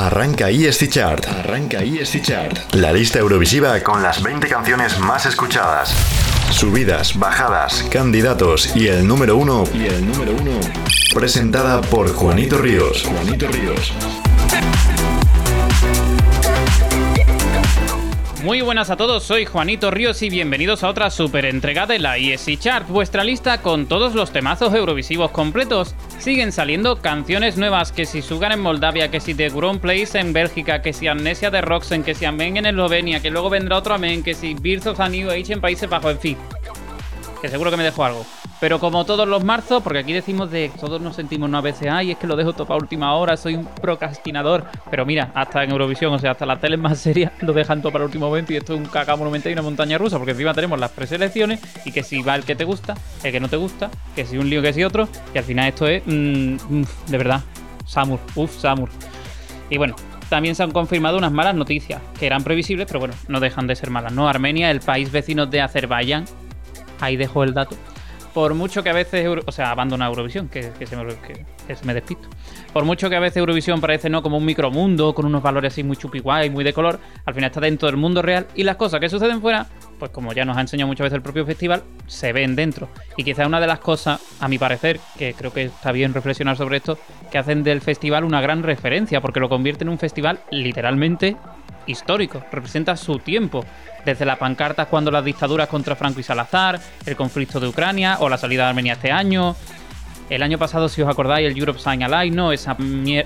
[0.00, 1.26] Arranca ESC Chart.
[1.26, 2.72] Arranca ESC Chart.
[2.76, 5.92] La lista Eurovisiva con las 20 canciones más escuchadas.
[6.52, 9.64] Subidas, bajadas, candidatos y el número uno.
[9.74, 10.52] Y el número uno.
[11.12, 13.02] Presentada por Juanito Ríos.
[13.02, 13.92] Juanito Ríos.
[18.42, 22.18] Muy buenas a todos, soy Juanito Ríos y bienvenidos a otra super entrega de la
[22.18, 25.96] ESC Chart, vuestra lista con todos los temazos eurovisivos completos.
[26.20, 30.32] Siguen saliendo canciones nuevas, que si Sugar en Moldavia, que si The Ground Place en
[30.32, 33.94] Bélgica, que si Amnesia de Roxen, que si Amen en Eslovenia, que luego vendrá otro
[33.94, 36.36] Amen, que si Birth of a New Age en Países Bajos, en fin.
[37.42, 38.24] Que seguro que me dejo algo.
[38.60, 42.10] Pero como todos los marzos, porque aquí decimos de todos nos sentimos una veces, ay,
[42.12, 44.64] es que lo dejo todo para última hora, soy un procrastinador.
[44.90, 47.92] Pero mira, hasta en Eurovisión, o sea, hasta las teles más serias lo dejan todo
[47.92, 50.54] para último momento y esto es un caca monumental y una montaña rusa, porque encima
[50.54, 53.56] tenemos las preselecciones y que si va el que te gusta, el que no te
[53.56, 56.56] gusta, que si un lío, que si otro, y al final esto es, mm,
[57.06, 57.42] de verdad,
[57.86, 58.88] Samur, uff, Samur.
[59.70, 59.94] Y bueno,
[60.28, 63.76] también se han confirmado unas malas noticias, que eran previsibles, pero bueno, no dejan de
[63.76, 64.28] ser malas, ¿no?
[64.28, 66.24] Armenia, el país vecino de Azerbaiyán,
[67.00, 67.76] ahí dejo el dato
[68.38, 71.04] por mucho que a veces, o sea, abandona Eurovisión, que, se me,
[71.66, 72.28] que, se me despisto.
[72.72, 75.82] Por mucho que a veces Eurovisión parece no como un micromundo, con unos valores así
[75.82, 78.76] muy chupi guay, muy de color, al final está dentro del mundo real y las
[78.76, 79.66] cosas que suceden fuera,
[79.98, 82.88] pues como ya nos ha enseñado muchas veces el propio festival, se ven dentro.
[83.16, 86.56] Y quizá una de las cosas, a mi parecer, que creo que está bien reflexionar
[86.56, 86.98] sobre esto,
[87.30, 91.36] que hacen del festival una gran referencia, porque lo convierte en un festival literalmente
[91.86, 93.64] histórico, representa su tiempo,
[94.04, 98.28] desde las pancartas cuando las dictaduras contra Franco y Salazar, el conflicto de Ucrania o
[98.28, 99.56] la salida de Armenia este año.
[100.30, 102.52] El año pasado, si os acordáis, el Europe Sign Alive, ¿no?
[102.52, 102.76] Esa,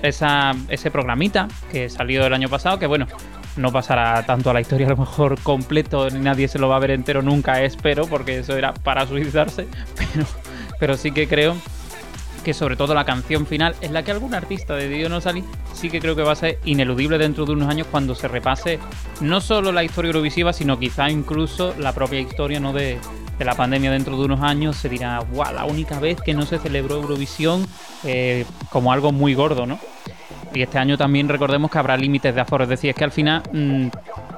[0.03, 3.07] esa, ese programita que salió el año pasado, que bueno,
[3.55, 6.77] no pasará tanto a la historia a lo mejor completo, ni nadie se lo va
[6.77, 9.67] a ver entero nunca, espero, porque eso era para suicidarse,
[10.79, 11.55] pero, sí que creo
[12.43, 15.45] que sobre todo la canción final es la que algún artista de Dio no salir
[15.83, 18.79] sí que creo que va a ser ineludible dentro de unos años cuando se repase
[19.19, 22.71] no solo la historia eurovisiva, sino quizá incluso la propia historia ¿no?
[22.71, 22.99] de,
[23.39, 24.77] la pandemia dentro de unos años.
[24.77, 27.67] Se dirá, guau, la única vez que no se celebró Eurovisión
[28.05, 29.77] eh, como algo muy gordo, ¿no?
[30.53, 33.11] Y este año también recordemos que habrá límites de aforo, es decir, es que al
[33.11, 33.87] final, mm,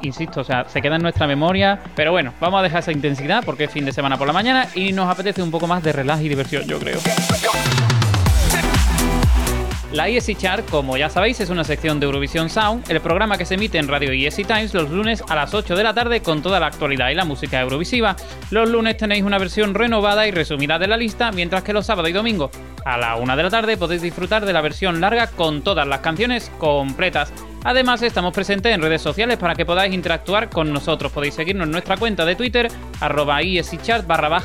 [0.04, 3.44] insisto, o sea, se queda en nuestra memoria, pero bueno, vamos a dejar esa intensidad
[3.44, 5.92] porque es fin de semana por la mañana y nos apetece un poco más de
[5.92, 7.00] relax y diversión, yo creo.
[9.96, 13.46] La ESC Chart, como ya sabéis, es una sección de Eurovision Sound, el programa que
[13.46, 16.42] se emite en Radio ESC Times los lunes a las 8 de la tarde con
[16.42, 18.18] toda la actualidad y la música eurovisiva.
[18.52, 22.10] Los lunes tenéis una versión renovada y resumida de la lista, mientras que los sábados
[22.10, 22.52] y domingos
[22.84, 26.02] a la 1 de la tarde podéis disfrutar de la versión larga con todas las
[26.02, 27.32] canciones completas.
[27.64, 31.14] Además, estamos presentes en redes sociales para que podáis interactuar con nosotros.
[31.14, 32.68] Podéis seguirnos en nuestra cuenta de Twitter,
[33.00, 33.40] arroba
[34.06, 34.42] barra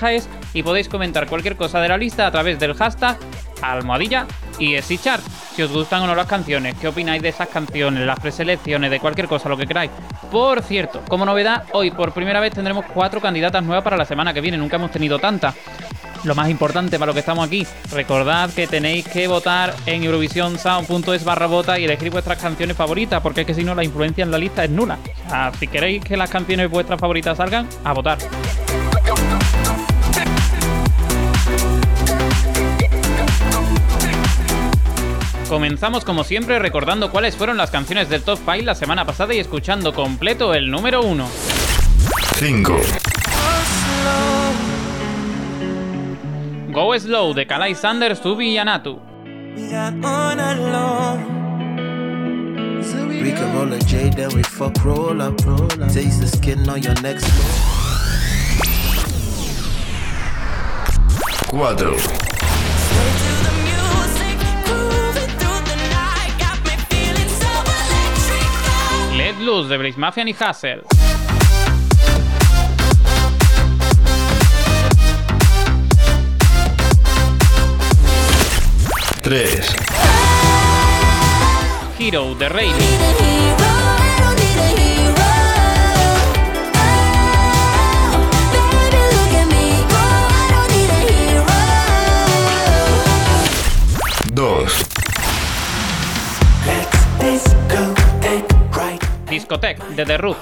[0.55, 3.19] y podéis comentar cualquier cosa de la lista a través del hashtag
[3.63, 4.29] almohadilla
[4.61, 5.23] y chart.
[5.55, 9.01] Si os gustan o no las canciones, qué opináis de esas canciones, las preselecciones, de
[9.01, 9.91] cualquier cosa, lo que queráis.
[10.31, 14.33] Por cierto, como novedad, hoy por primera vez tendremos cuatro candidatas nuevas para la semana
[14.33, 14.59] que viene.
[14.59, 15.55] Nunca hemos tenido tantas
[16.25, 21.25] lo más importante para lo que estamos aquí, recordad que tenéis que votar en eurovisionsound.es
[21.25, 24.31] barra vota y elegir vuestras canciones favoritas, porque es que si no la influencia en
[24.31, 24.99] la lista es nula.
[25.27, 28.19] O sea, si queréis que las canciones vuestras favoritas salgan, a votar.
[35.51, 39.41] Comenzamos como siempre recordando cuáles fueron las canciones del Top 5 la semana pasada y
[39.41, 41.29] escuchando completo el número 1.
[42.37, 42.77] 5.
[46.71, 49.01] Go Slow de Kalai Sanders, Subi y Anatu.
[53.21, 55.93] We can roll a J, then we fuck roll up, roll up.
[55.93, 57.27] Taste the skin on your next
[61.51, 62.40] 4.
[69.41, 70.83] Loose de Blaze Mafia y Hassel.
[79.23, 79.77] 3.
[81.99, 83.30] Hero de Rey.
[99.41, 100.37] Discotech de The Roof.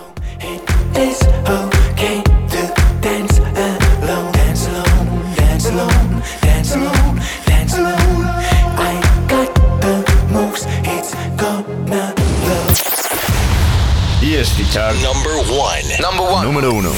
[14.20, 15.82] ESC Chart Number one.
[16.00, 16.44] Number one.
[16.44, 16.90] número uno.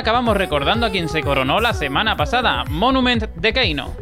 [0.00, 3.94] Acabamos recordando a quien se coronó la semana pasada, Monument de Keino.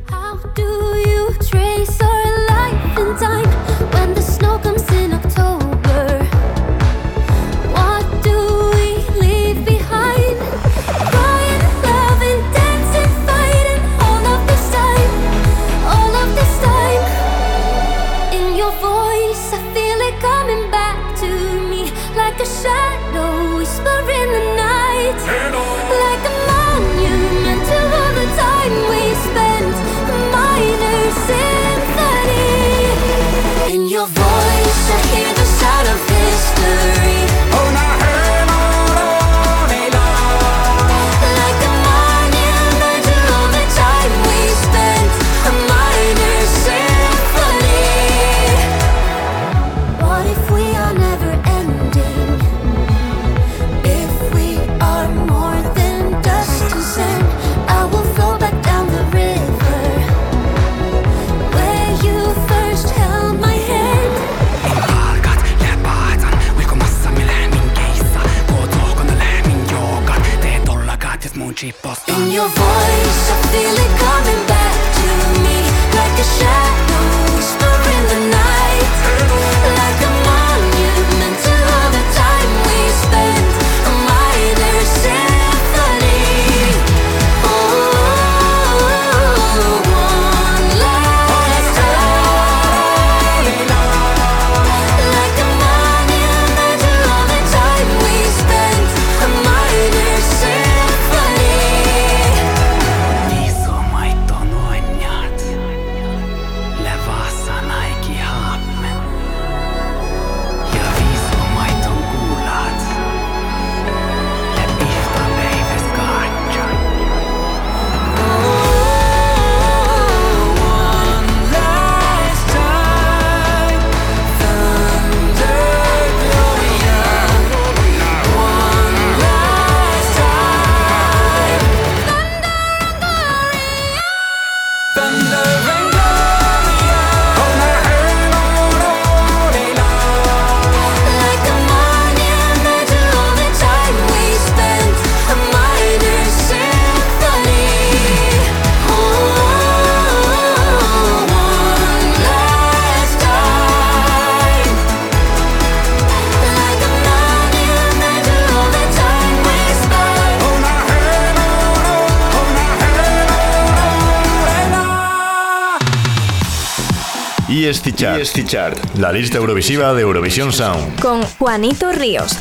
[167.99, 171.01] Chart, la lista eurovisiva de Eurovisión Sound.
[171.01, 172.39] Con Juanito Ríos.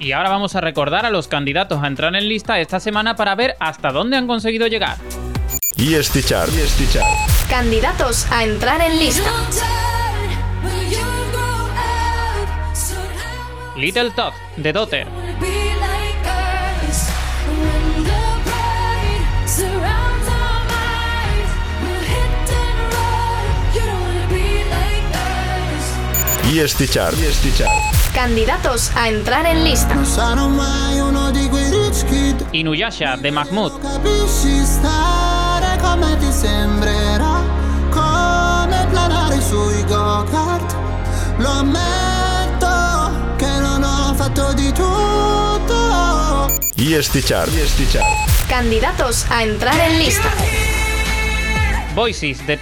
[0.00, 3.36] Y ahora vamos a recordar a los candidatos a entrar en lista esta semana para
[3.36, 4.96] ver hasta dónde han conseguido llegar.
[5.76, 6.50] ESC Chart.
[6.90, 7.06] Chart.
[7.48, 9.30] Candidatos a entrar en lista.
[13.76, 15.06] Little Tot, de Daughter.
[26.54, 27.16] Y Chart.
[28.12, 29.96] Candidatos a entrar en lista.
[32.52, 33.72] Inuyasha de Mahmoud.
[44.74, 46.48] Tutto.
[47.22, 47.50] Chart.
[48.46, 50.30] Candidatos a entrar en lista.
[51.94, 52.58] Voices de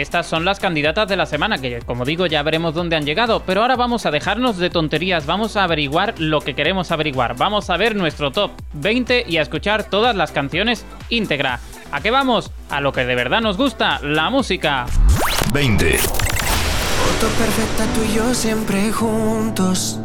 [0.00, 3.42] Estas son las candidatas de la semana, que como digo ya veremos dónde han llegado,
[3.44, 7.68] pero ahora vamos a dejarnos de tonterías, vamos a averiguar lo que queremos averiguar, vamos
[7.68, 11.60] a ver nuestro top 20 y a escuchar todas las canciones íntegra.
[11.92, 12.50] ¿A qué vamos?
[12.70, 14.86] A lo que de verdad nos gusta, la música.
[15.52, 15.98] 20.
[15.98, 20.00] Foto perfecta tú y yo siempre juntos.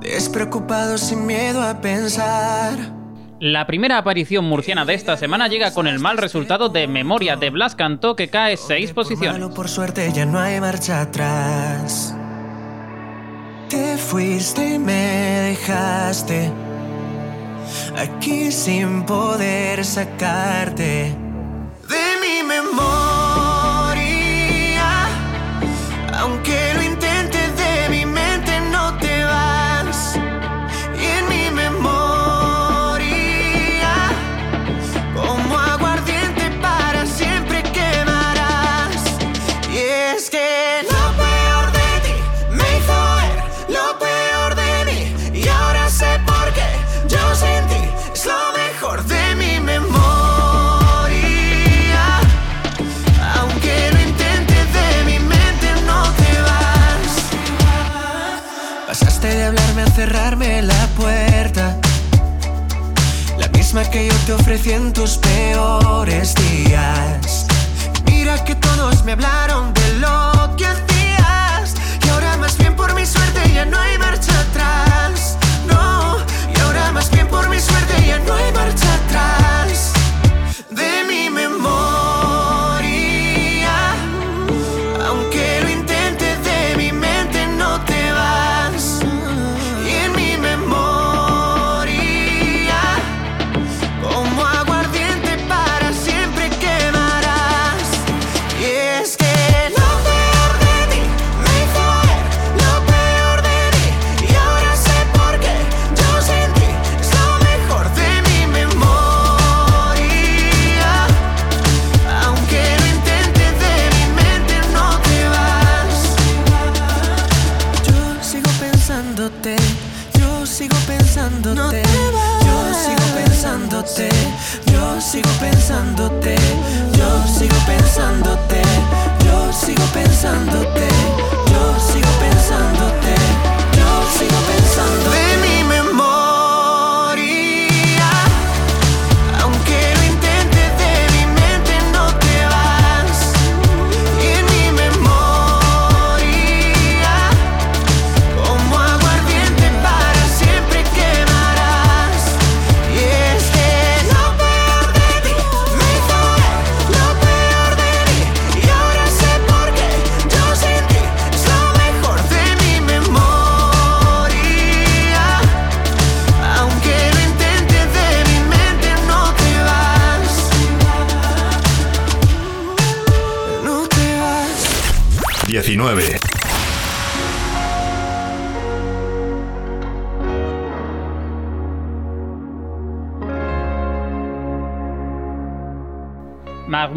[0.00, 2.99] Despreocupados sin miedo a pensar.
[3.40, 7.48] La primera aparición murciana de esta semana llega con el mal resultado de Memoria de
[7.48, 9.40] Blas Cantó que cae seis posiciones.
[13.70, 16.52] Te fuiste y me dejaste.
[17.96, 21.16] Aquí sin poder sacarte
[21.88, 22.90] de mi memoria,
[64.32, 67.46] ofrecí en tus peores días.
[68.06, 70.66] Mira que todos me hablaron de lo que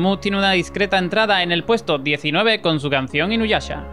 [0.04, 3.86] Mahmoud tiene una discreta entrada en el puesto 19 con su canción Inuyasha.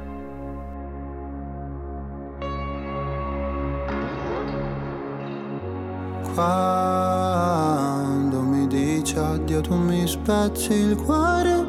[6.35, 11.65] Quando mi dici addio tu mi spezzi il cuore,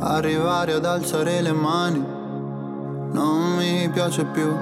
[0.00, 2.04] arrivare ad alzare le mani
[3.12, 4.52] non mi piace più.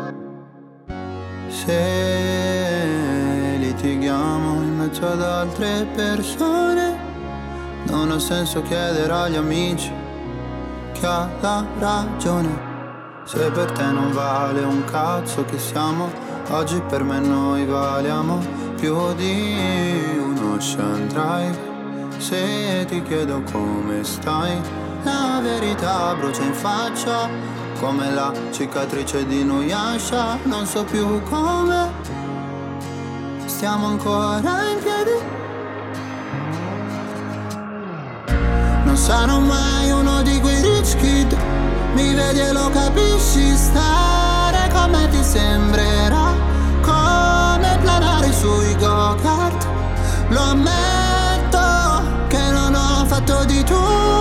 [1.49, 7.12] Se litighiamo in mezzo ad altre persone,
[7.85, 9.93] non ha senso chiedere agli amici
[10.93, 12.71] chi ha la ragione.
[13.25, 16.11] Se per te non vale un cazzo che siamo,
[16.51, 18.41] oggi per me noi valiamo
[18.77, 21.71] più di un ocean drive.
[22.19, 24.61] Se ti chiedo come stai,
[25.03, 27.29] la verità brucia in faccia,
[27.81, 31.91] come la cicatrice di Nuyasha, non so più come.
[33.47, 35.42] Stiamo ancora in piedi
[39.12, 41.37] sarò mai uno di quei rich kid.
[41.95, 46.33] Mi vedi e lo capisci Stare come ti sembrerà
[46.81, 49.66] Come planare sui go-kart.
[50.28, 51.66] Lo ammetto
[52.28, 54.12] che non ho fatto di tutto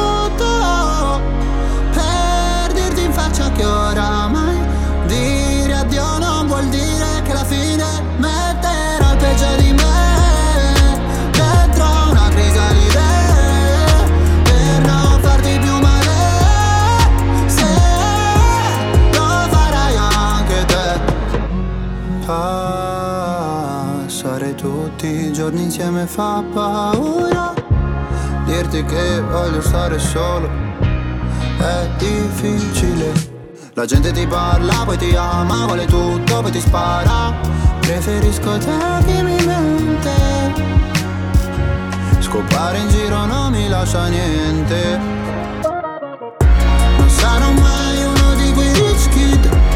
[25.32, 27.54] giorni insieme fa paura.
[28.46, 30.50] Dirti che voglio stare solo
[31.58, 33.12] è difficile.
[33.74, 37.34] La gente ti parla, poi ti ama, vuole tutto, poi ti spara.
[37.80, 40.70] Preferisco te che mi mente
[42.20, 44.98] Scopare in giro non mi lascia niente.
[46.98, 49.71] Non sarò mai uno di quei rich kid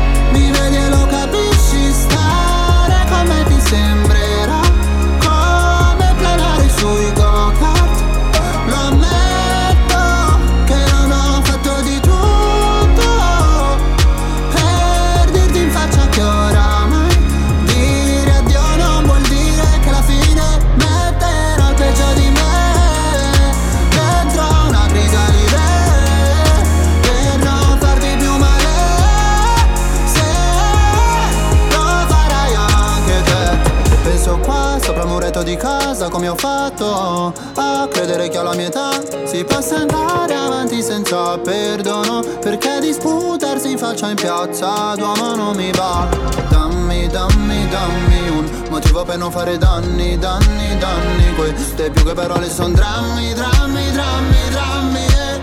[35.57, 38.91] come ho fatto a credere che alla mia età
[39.25, 45.71] si possa andare avanti senza perdono Perché disputarsi in faccia in piazza d'uomo non mi
[45.71, 46.07] va.
[46.49, 51.35] Dammi, dammi, dammi un motivo per non fare danni, danni, danni.
[51.35, 55.41] Queste più che parole sono drammi, drammi, drammi, drammi eh.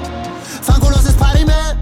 [0.61, 1.77] Fanculo se spari me.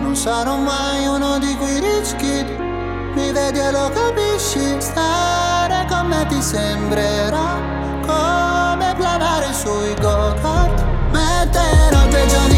[0.00, 2.70] Non sarò mai uno di quei rich kid
[3.14, 7.58] mi vedi e lo capisci, stare me ti sembrerà
[8.06, 10.84] come planare sui go-kart.
[11.10, 12.51] Metterò peggio di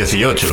[0.00, 0.50] 18.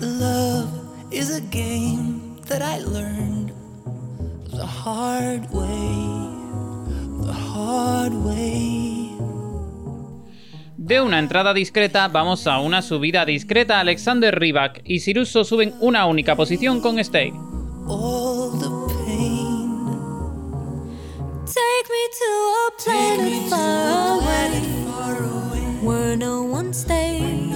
[0.00, 0.68] Love
[1.10, 3.52] is a game that I learned
[4.50, 6.28] the hard way,
[7.24, 9.16] the hard way.
[10.76, 13.80] De una entrada discreta vamos a una subida discreta.
[13.80, 17.32] Alexander Rybak y Siruso suben una única posición con Stay.
[17.86, 18.68] All the
[19.06, 19.68] pain.
[21.46, 24.77] Take me to a planet far away,
[25.88, 27.50] where no one stays,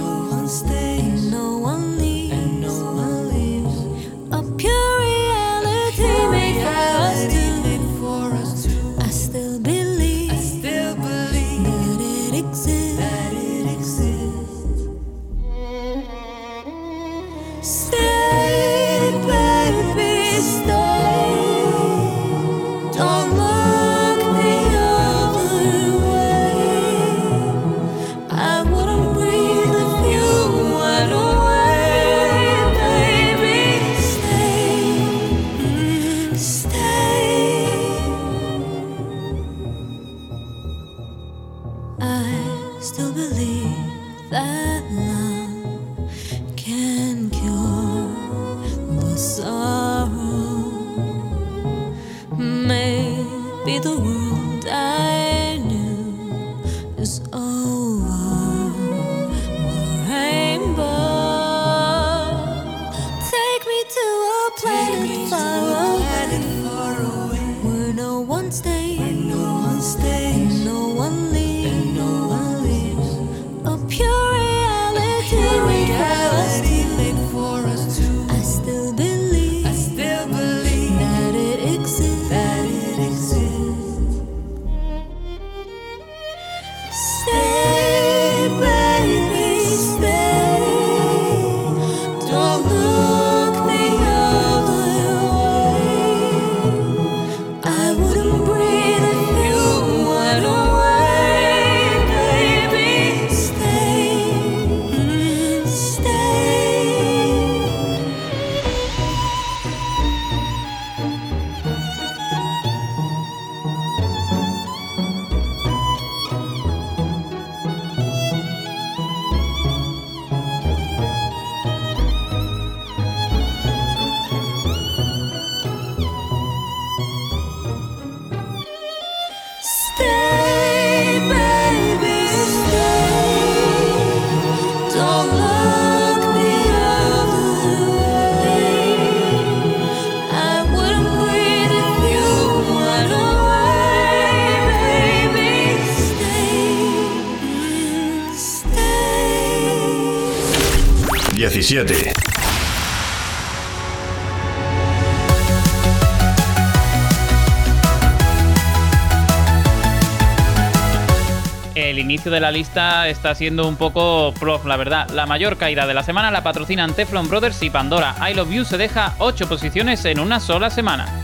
[161.73, 165.09] El inicio de la lista está siendo un poco prof, la verdad.
[165.09, 168.15] La mayor caída de la semana la patrocinan Teflon Brothers y Pandora.
[168.29, 171.22] I Love You se deja 8 posiciones en una sola semana.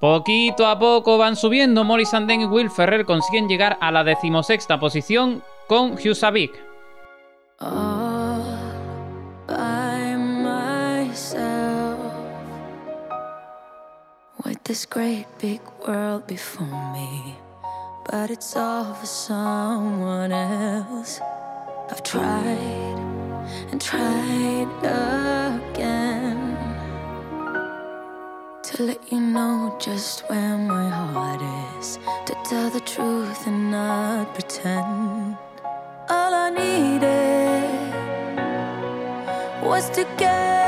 [0.00, 1.82] Poquito a poco van subiendo.
[1.82, 6.52] Morris Sanden y Will Ferrer consiguen llegar a la decimosexta posición con Husavik.
[14.64, 17.36] This great big world before me,
[18.10, 21.20] but it's all for someone else.
[21.90, 22.98] I've tried
[23.70, 26.56] and tried again
[28.62, 31.42] to let you know just where my heart
[31.78, 35.36] is, to tell the truth and not pretend.
[36.08, 37.04] All I needed
[39.62, 40.63] was to get.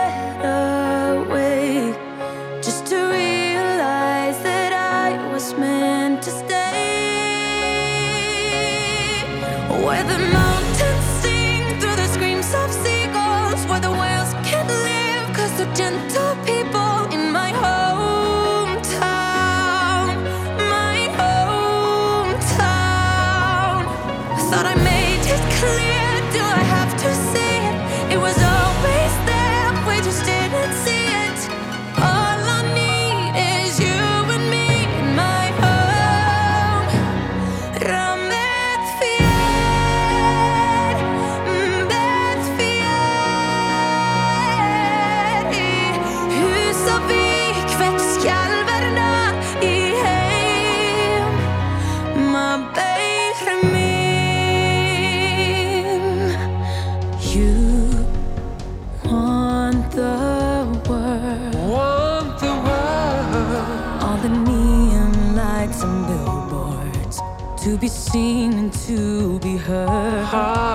[68.16, 70.65] seen to be heard.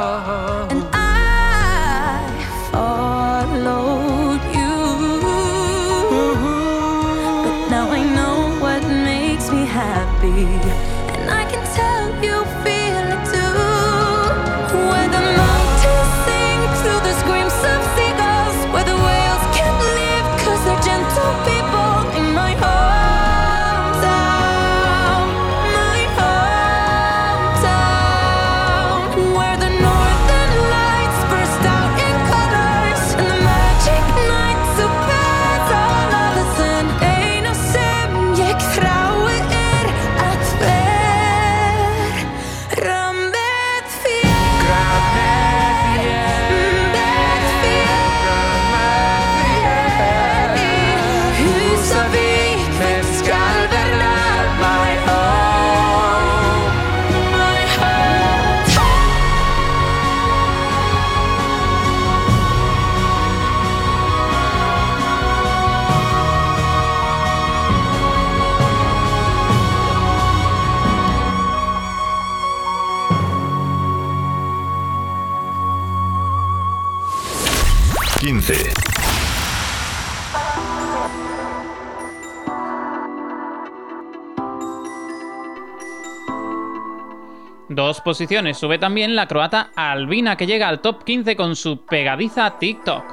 [87.92, 92.58] Dos posiciones sube también la croata Albina, que llega al top 15 con su pegadiza
[92.58, 93.04] TikTok.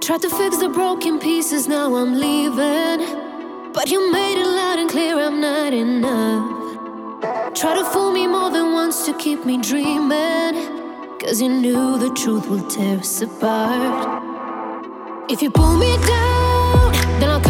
[0.00, 3.06] Tried to fix the broken pieces, now I'm leaving.
[3.72, 7.54] But you made it loud and clear, I'm not enough.
[7.54, 10.56] Try to fool me more than once to keep me dreaming.
[11.20, 14.24] Cause you knew the truth will tear us apart.
[15.30, 17.49] If you pull me down, then I'll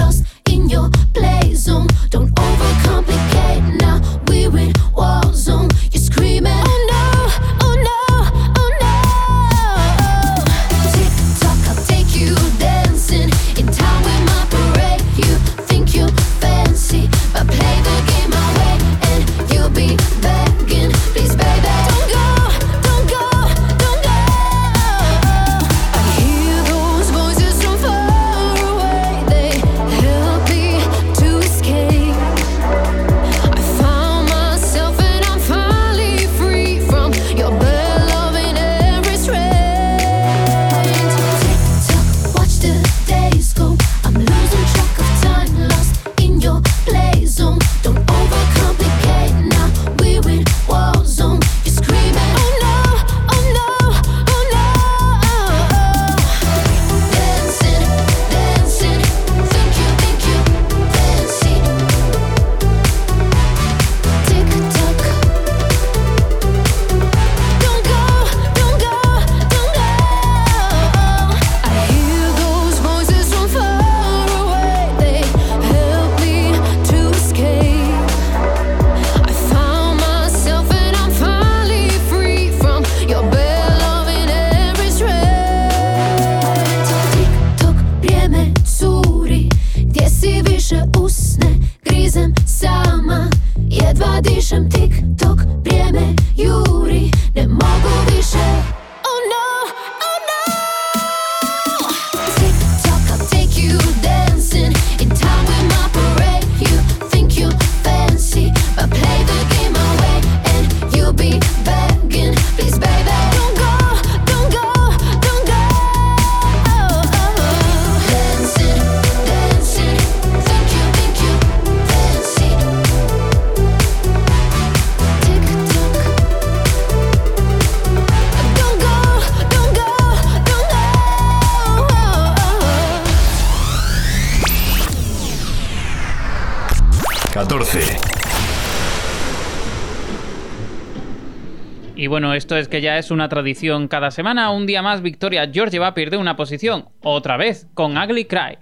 [142.11, 144.51] bueno, esto es que ya es una tradición cada semana.
[144.51, 148.57] Un día más, Victoria Georgieva pierde una posición, otra vez, con Ugly Cry.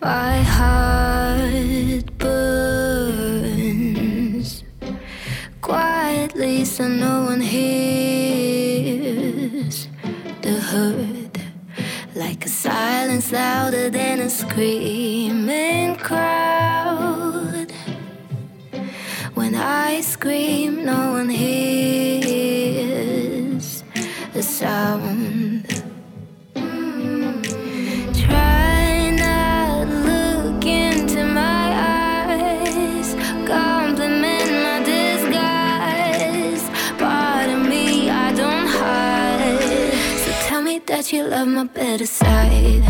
[0.00, 3.44] My heart burns
[5.60, 8.70] quietly, so no one hears
[10.40, 11.36] the hurt.
[12.14, 17.70] Like a silence louder than a screaming crowd.
[19.40, 22.62] When I scream, no one hears
[24.34, 25.64] a sound.
[28.14, 31.64] Try not look into my
[32.28, 33.14] eyes.
[33.48, 36.64] Compliment my disguise.
[36.98, 39.94] Part of me I don't hide.
[40.22, 42.84] So tell me that you love my better side.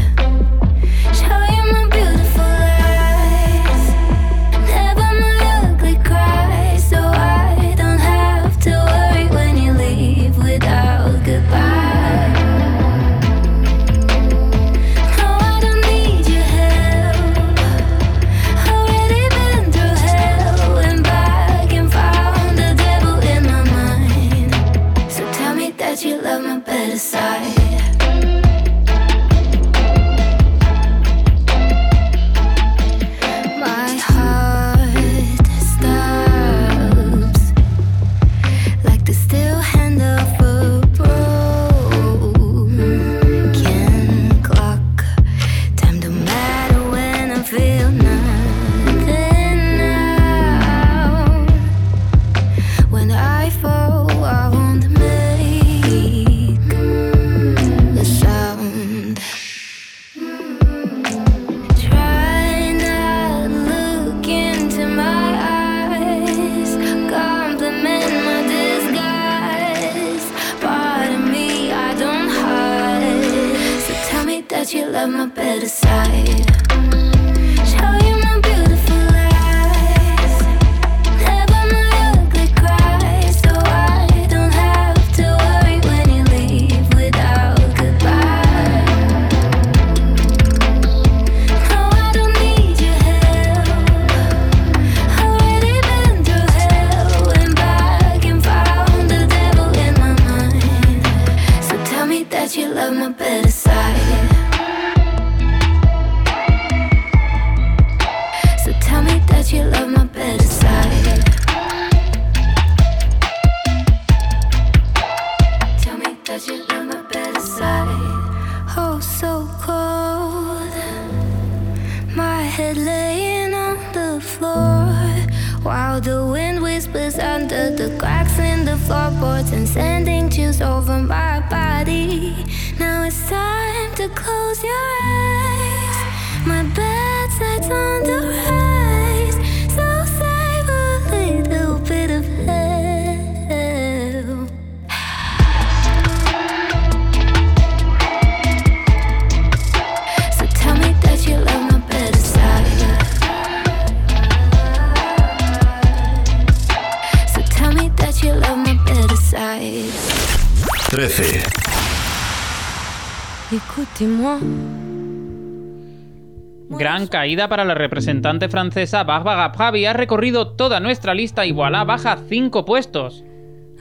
[167.11, 169.85] Caída para la representante francesa Barbara Pravi.
[169.85, 173.25] Ha recorrido toda nuestra lista y voilà, baja 5 puestos.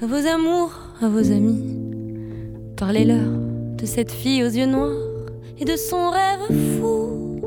[0.01, 1.77] À vos amours, à vos amis.
[2.75, 3.27] Parlez-leur
[3.77, 4.97] de cette fille aux yeux noirs
[5.57, 6.47] et de son rêve
[6.79, 7.41] fou.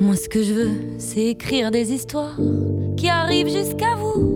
[0.00, 2.36] Moi, ce que je veux, c'est écrire des histoires
[2.96, 4.35] qui arrivent jusqu'à vous.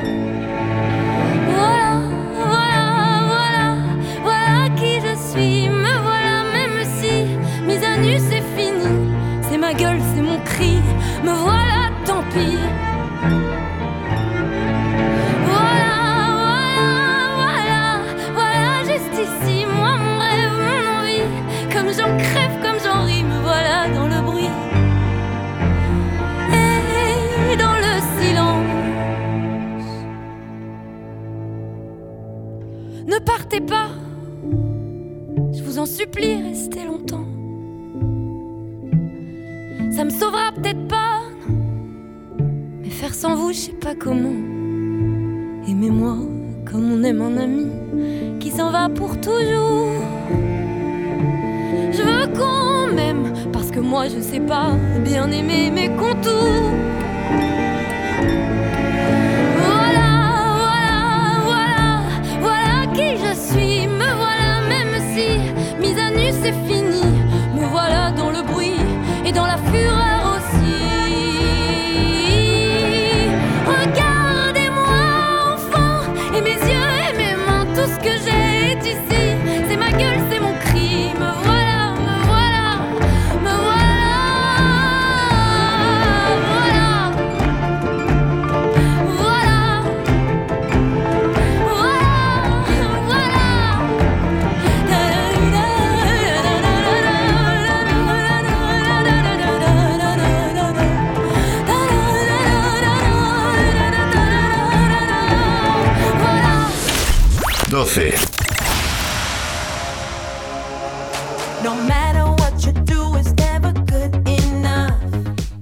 [9.71, 10.79] Ma gueule, c'est mon cri.
[11.23, 13.60] Me voilà, tant pis.
[40.01, 41.21] Ça me sauvera peut-être pas,
[42.81, 44.33] mais faire sans vous, je sais pas comment.
[45.67, 46.15] Aimez-moi
[46.65, 47.67] comme on aime un ami
[48.39, 49.91] qui s'en va pour toujours.
[51.91, 54.71] Je veux qu'on m'aime parce que moi je sais pas
[55.05, 56.71] bien aimer mes contours.
[59.67, 60.09] Voilà,
[60.65, 61.01] voilà,
[61.45, 62.01] voilà,
[62.41, 63.85] voilà qui je suis.
[63.85, 65.37] Me voilà, même si
[65.79, 66.90] mise à nu c'est fini.
[69.33, 70.10] Dans la fureur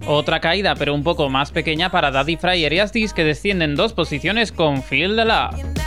[0.05, 3.93] Otra caída, pero un poco más pequeña para Daddy Fry y Ariastis, que descienden dos
[3.93, 5.78] posiciones con Feel the Love.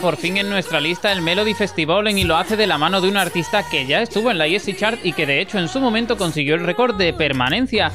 [0.00, 3.08] Por fin en nuestra lista el Melody Festival y lo hace de la mano de
[3.08, 5.80] un artista que ya estuvo en la ESC Chart y que de hecho en su
[5.80, 7.92] momento consiguió el récord de permanencia.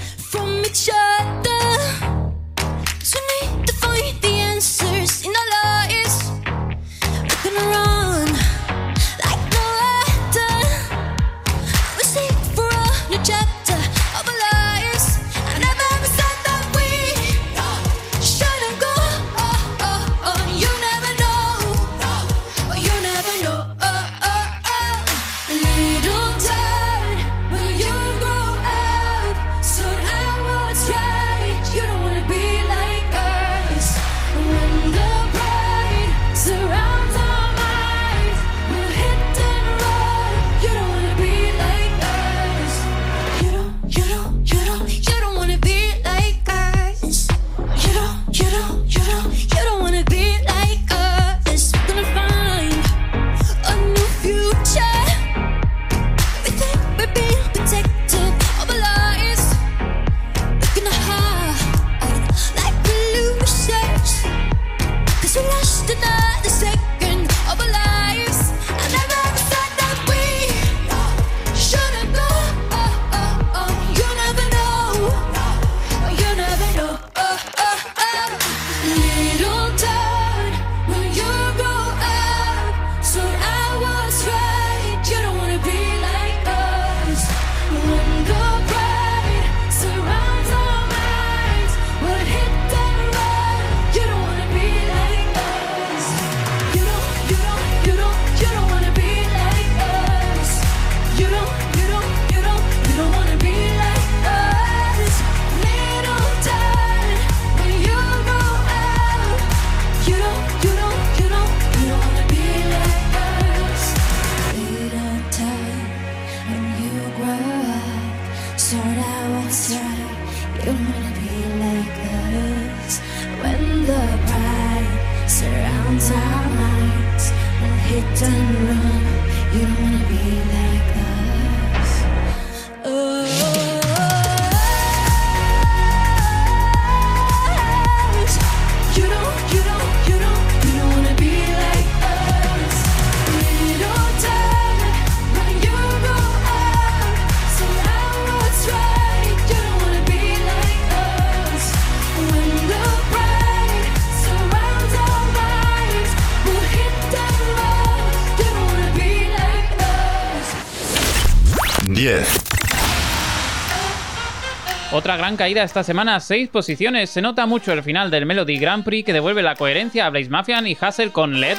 [165.26, 167.10] Gran caída esta semana, 6 posiciones.
[167.10, 170.30] Se nota mucho el final del Melody Grand Prix que devuelve la coherencia a Blaze
[170.30, 171.58] Mafian y Hassel con Let.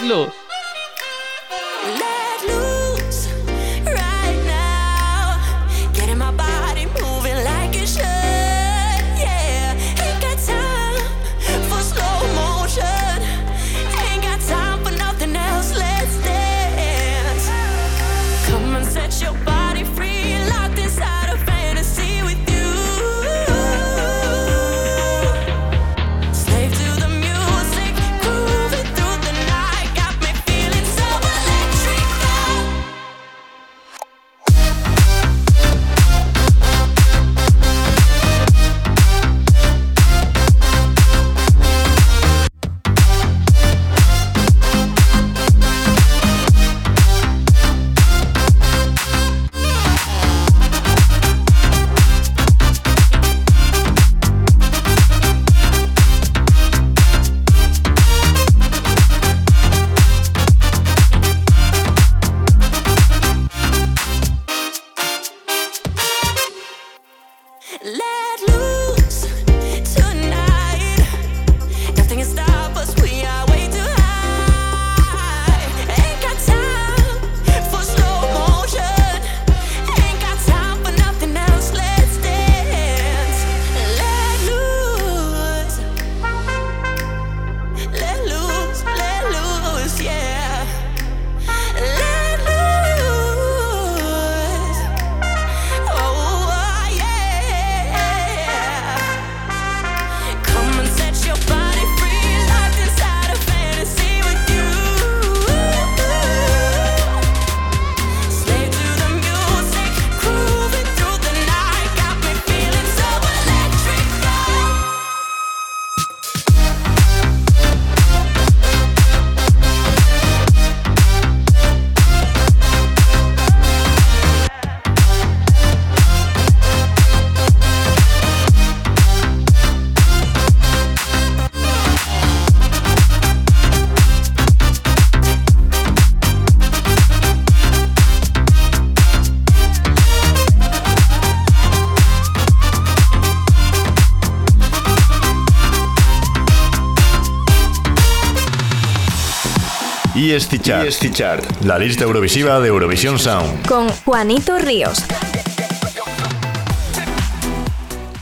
[150.33, 150.87] EST Chart.
[150.87, 151.45] EST Chart.
[151.63, 153.65] La lista Eurovisiva de Eurovisión Sound.
[153.67, 155.05] Con Juanito Ríos.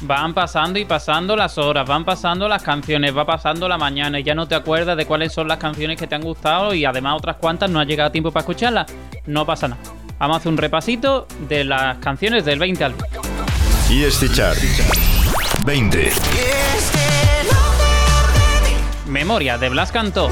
[0.03, 4.23] Van pasando y pasando las horas, van pasando las canciones, va pasando la mañana y
[4.23, 7.15] ya no te acuerdas de cuáles son las canciones que te han gustado y además
[7.17, 8.87] otras cuantas no ha llegado tiempo para escucharlas.
[9.25, 9.81] No pasa nada.
[10.19, 12.95] Vamos a hacer un repasito de las canciones del 20 al
[13.91, 14.59] EST Chart.
[15.65, 16.13] 20.
[19.07, 20.29] Memoria de Blas Cantó.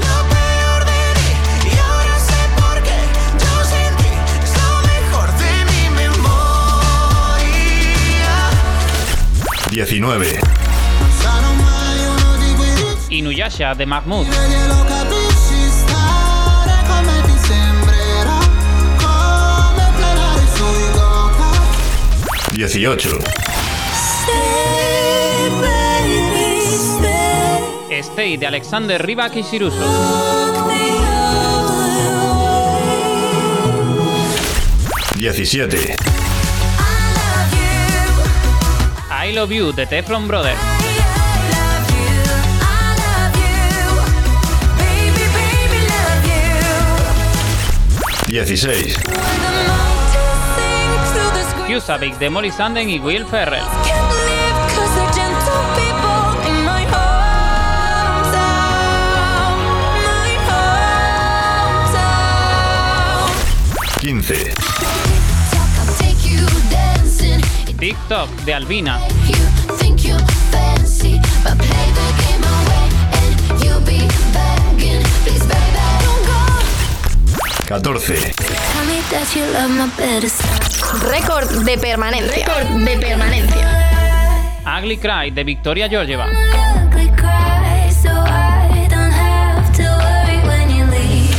[9.73, 10.39] 19.
[11.19, 14.27] Sarò mai uno di quei Inuyasha de Mahmoud.
[22.51, 23.17] 18.
[27.99, 29.79] Stay, de Alexander Rybak y Siruso.
[35.15, 36.22] 17.
[39.25, 40.59] I Love You de Teflon Brothers.
[48.27, 48.97] Dieciséis.
[51.67, 53.63] Cusabic de Molly Sanden y Will Ferrell.
[64.01, 64.72] 15.
[67.83, 68.97] TikTok de Albina.
[69.27, 69.35] You
[69.75, 70.15] think you
[70.51, 72.87] fancy, but play the game away
[73.19, 75.03] and you'll be begging.
[75.25, 76.39] Please, baby, don't go.
[77.67, 78.31] 14.
[78.39, 80.63] Tell me that you love my better side.
[81.11, 82.31] Récord de permanencia.
[82.31, 83.67] Récord de permanencia.
[84.65, 86.27] Ugly Cry de Victoria Georgieva.
[87.17, 91.35] Cry, so I don't have to worry when you leave.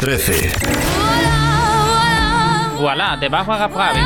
[0.00, 0.50] 13.
[0.96, 3.16] Voilà, voilà.
[3.20, 4.00] De Barbara Pravi.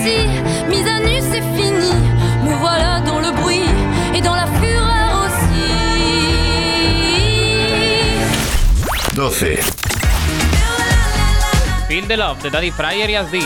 [0.00, 0.26] ici,
[0.68, 1.92] mise à nu c'est fini,
[2.44, 3.68] me voilà dans le bruit
[4.14, 5.64] et dans la fureur aussi.
[9.14, 9.44] 12.
[11.88, 13.40] Feel the Love de Daddy Fryer y Asdi.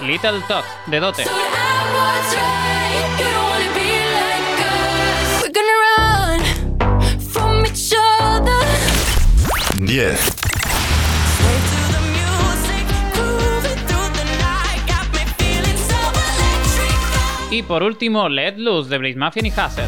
[0.00, 1.24] Little Tot de Dote.
[9.94, 10.18] 10.
[17.52, 19.86] Y por último, Let Loose de Blaze Mafia y Hassel.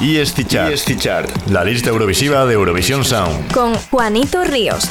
[0.00, 1.28] Y Chart.
[1.48, 3.52] La lista Eurovisiva de Eurovisión Sound.
[3.52, 4.88] Con Juanito Ríos.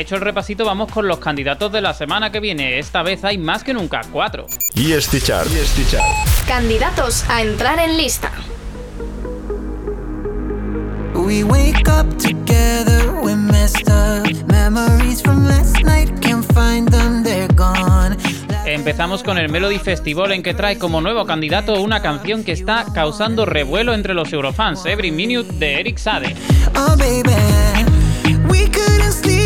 [0.00, 2.78] Hecho el repasito, vamos con los candidatos de la semana que viene.
[2.78, 4.46] Esta vez hay más que nunca, cuatro.
[4.74, 5.46] EST Chart.
[5.46, 6.04] EST Chart.
[6.46, 8.32] Candidatos a entrar en lista.
[11.14, 14.26] We wake up together, we messed up.
[14.46, 18.16] Memories from last night, can't find them, they're gone.
[18.64, 22.86] Empezamos con el Melody Festival en que trae como nuevo candidato una canción que está
[22.94, 26.34] causando revuelo entre los eurofans, Every Minute de Eric Sade.
[26.74, 27.34] Oh, baby.
[28.48, 29.39] We couldn't sleep,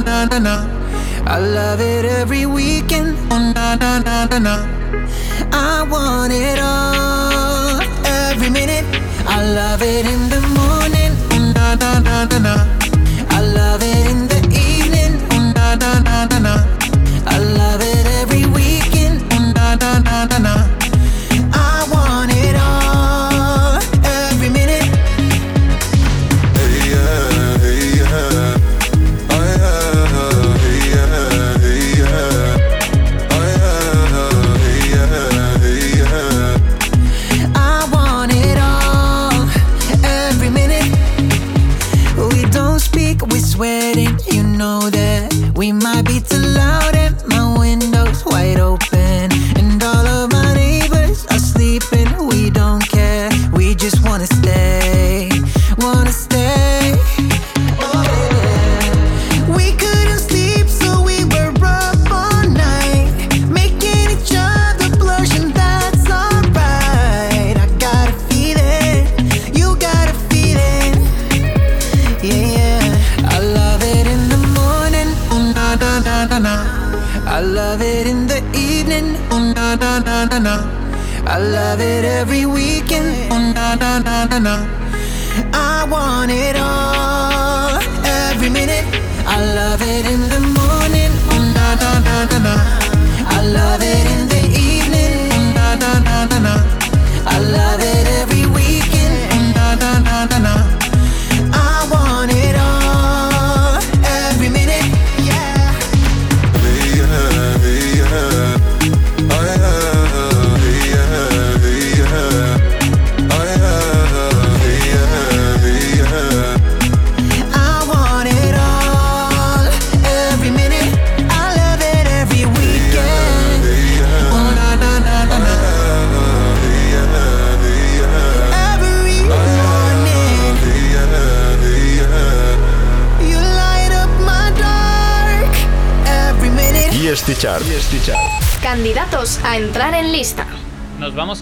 [0.00, 0.56] na na na.
[1.26, 4.54] I love it every weekend, oh na na na na na.
[5.52, 8.84] I want it all, every minute.
[9.26, 10.35] I love it in the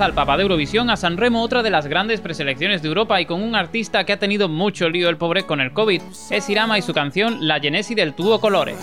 [0.05, 3.27] al Papá de Eurovisión, a San Remo, otra de las grandes preselecciones de Europa y
[3.27, 6.03] con un artista que ha tenido mucho lío el pobre con el COVID.
[6.31, 8.75] Es Irama y su canción La Genesi del Tuo Colore.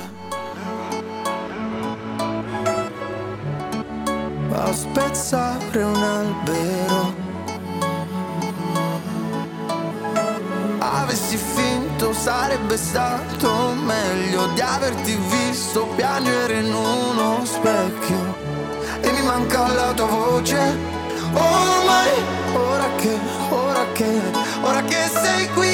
[4.54, 7.14] a spezzare un albero.
[10.80, 18.50] Avessi finto sarebbe stato meglio di averti visto piangere in uno specchio.
[19.04, 20.91] Mi manca la tua voce.
[21.34, 22.12] Ormai,
[22.54, 23.20] ora che,
[23.50, 24.22] ora che,
[24.62, 25.71] ora che sei qui,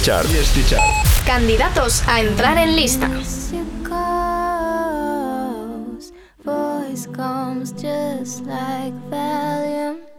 [0.00, 0.26] Chart.
[0.26, 1.26] EST Chart.
[1.26, 3.10] Candidatos a entrar en lista.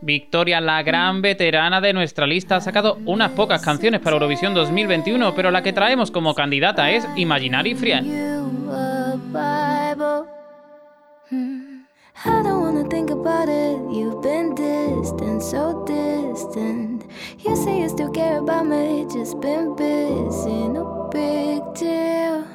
[0.01, 5.34] Victoria, la gran veterana de nuestra lista, ha sacado unas pocas canciones para Eurovisión 2021,
[5.34, 8.07] pero la que traemos como candidata es Imaginary Friend.
[12.26, 13.78] I don't wanna think about it.
[13.91, 17.05] You've been distant, so distant.
[17.39, 22.53] You say you still care about me, just been busy, no big deal.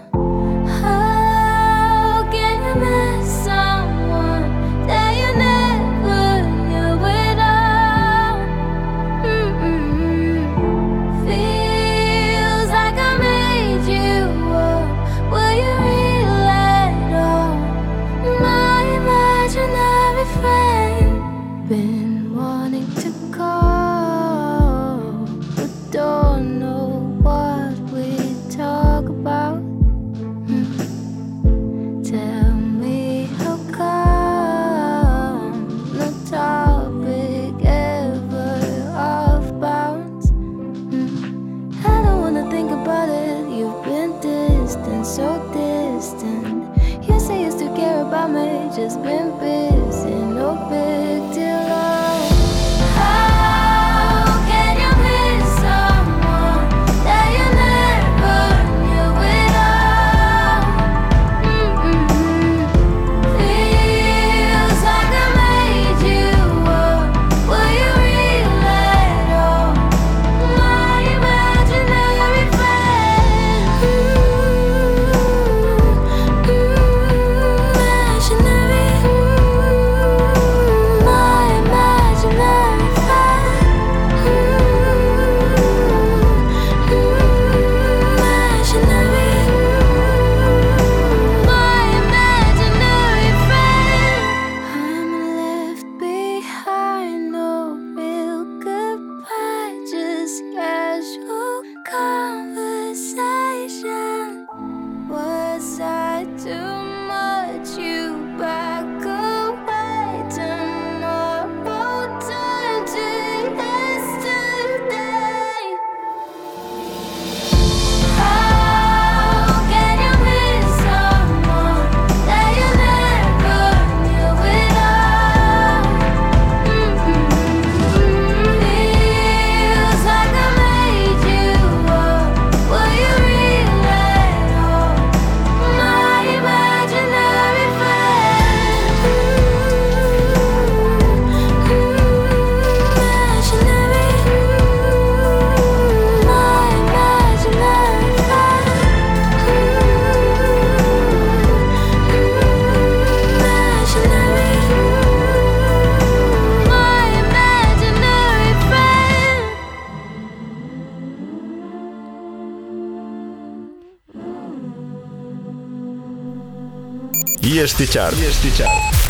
[167.91, 168.15] Chart.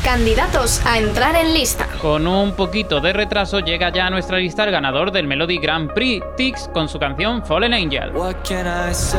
[0.04, 1.88] Candidatos a entrar en lista.
[2.00, 5.92] Con un poquito de retraso llega ya a nuestra lista el ganador del Melody Grand
[5.92, 8.12] Prix, Tix, con su canción Fallen Angel.
[8.12, 9.18] What can I say?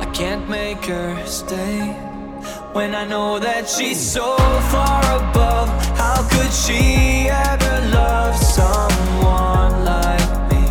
[0.00, 1.94] I can't make her stay.
[2.72, 4.36] When I know that she's so
[4.70, 5.68] far above,
[5.98, 10.64] how could she ever love someone like me?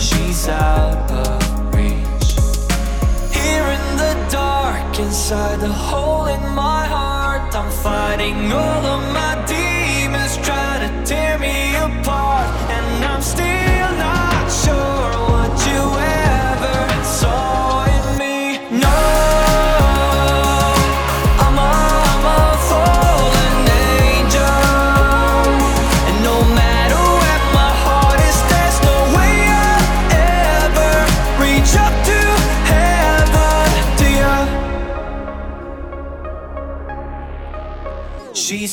[0.00, 2.36] She's out of reach.
[3.30, 7.01] Here in the dark, inside the hole in my heart,
[7.82, 12.31] fighting all of my demons, trying to tear me apart.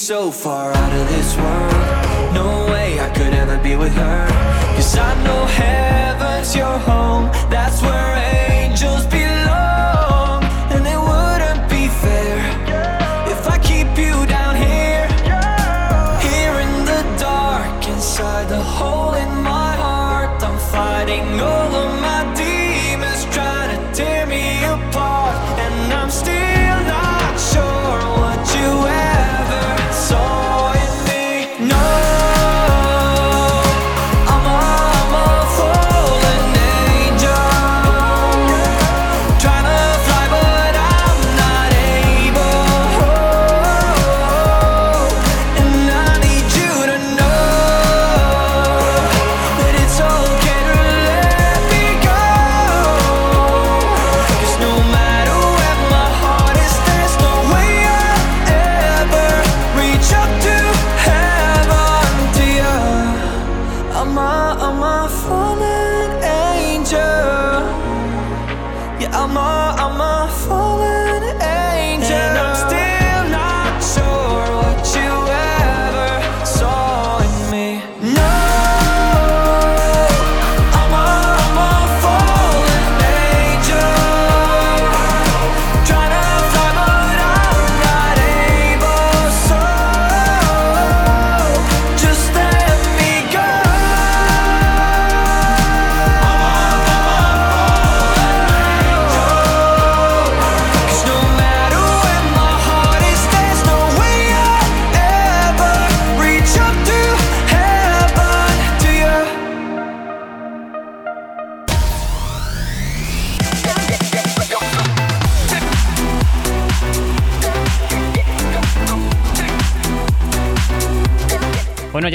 [0.09, 2.33] so far out of this world.
[2.33, 4.27] No way I could ever be with her.
[4.75, 7.29] Cause I know heaven's your home.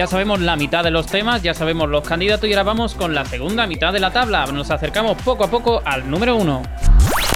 [0.04, 3.14] ya sabemos la mitad de los temas, ya sabemos los candidatos y ahora vamos con
[3.14, 4.44] la segunda mitad de la tabla.
[4.52, 6.62] Nos acercamos poco a poco al número 1.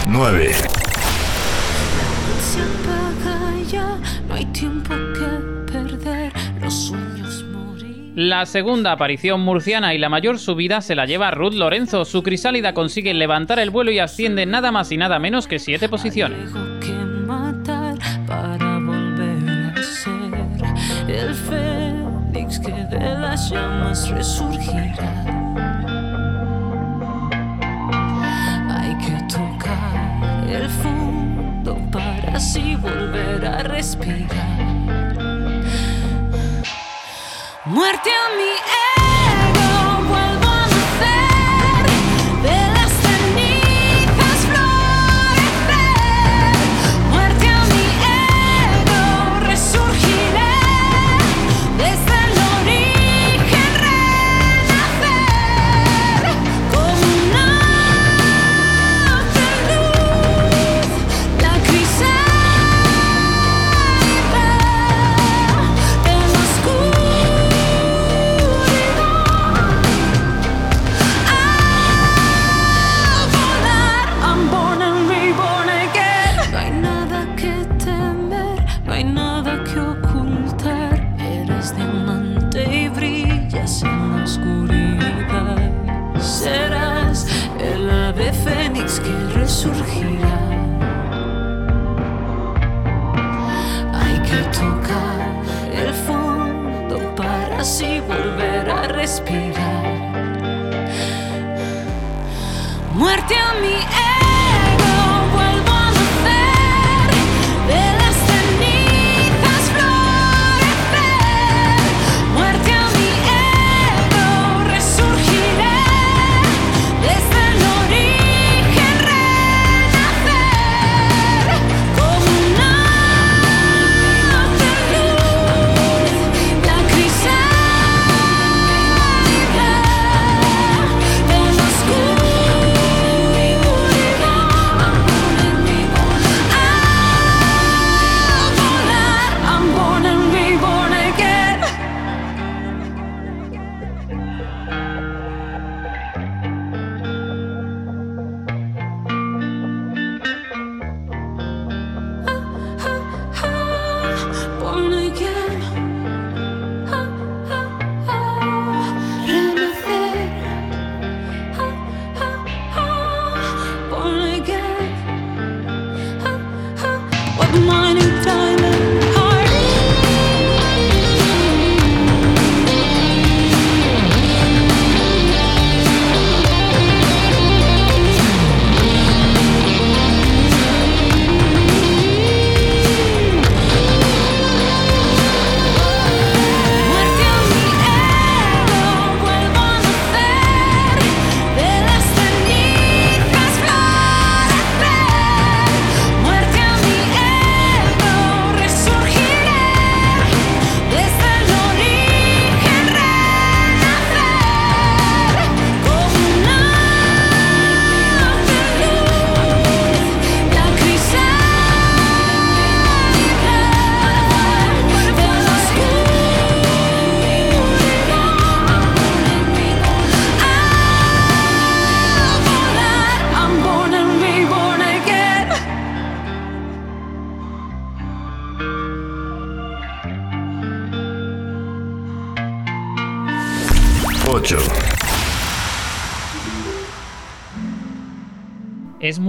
[0.09, 0.53] 9.
[8.17, 12.05] La segunda aparición murciana y la mayor subida se la lleva Ruth Lorenzo.
[12.05, 15.89] Su crisálida consigue levantar el vuelo y asciende nada más y nada menos que siete
[15.89, 16.51] posiciones.
[23.51, 25.13] llamas resurgirá.
[28.71, 34.59] Hay que tocar el fondo para así volver a respirar.
[37.65, 38.51] Muerte a mi
[39.03, 39.08] ex.
[103.09, 103.88] Muerte a mi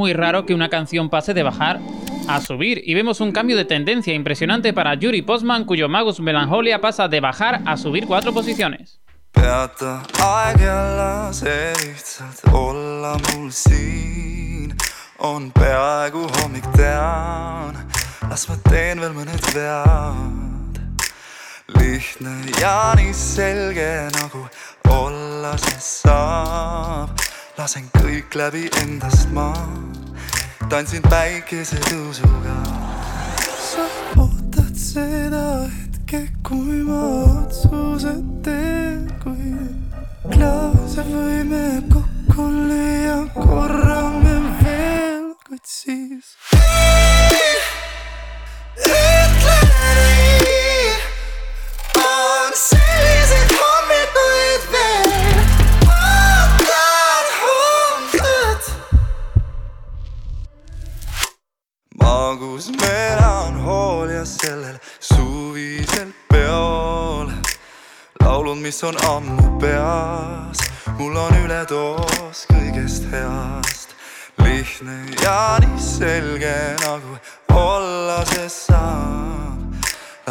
[0.09, 1.79] muy raro que una canción pase de bajar
[2.27, 2.81] a subir.
[2.83, 7.19] Y vemos un cambio de tendencia impresionante para Yuri Postman cuyo Magus Melancholia pasa de
[7.19, 8.99] bajar a subir cuatro posiciones.
[27.59, 29.98] lasen kõik läbi endast
[30.67, 32.55] tantsin päikesetõusuga.
[33.59, 33.85] sa
[34.17, 36.99] ootad seda hetke, kui ma
[37.39, 39.53] otsuse teen, kui
[40.33, 46.35] klaase võime kokku lüüa, korra me veel, kuid siis.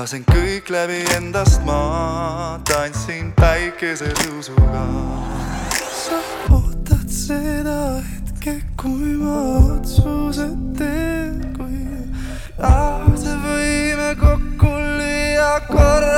[0.08, 4.84] Lasen kõik läbi endast ma tantsin päikesetõusuga.
[5.92, 9.36] sa ootad seda hetke, kui ma
[9.74, 10.48] otsuse
[10.78, 11.84] teen, kui
[12.56, 16.17] laase võime kokku lüüa korra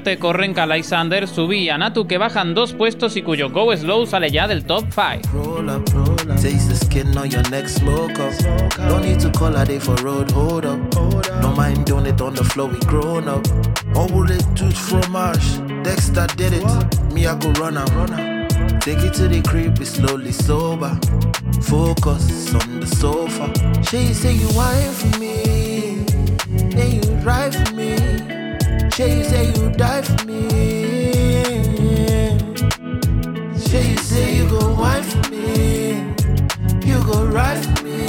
[0.00, 1.68] Peor suerte corren Kalai Sanders, Subi
[2.08, 5.30] que bajan dos puestos y cuyo Go Slow sale ya del top 5.
[5.32, 6.40] Roll up, roll up.
[6.40, 8.32] Taste the skin on your neck, smoke up.
[8.78, 10.78] No need to call a day for road, hold up.
[11.42, 13.46] No mind doing it on the floor, we grown up.
[13.94, 15.60] All bullet tooth fromage.
[15.82, 17.12] Dexter did it.
[17.12, 18.80] Me, I go run am, run am.
[18.80, 20.98] Take it to the crib, slowly sober.
[21.62, 23.52] Focus on the sofa.
[23.82, 25.50] She say you wine me.
[29.00, 30.50] She say you die for me.
[33.56, 36.04] Say you say you go wine for me.
[36.84, 37.99] You go ride for me.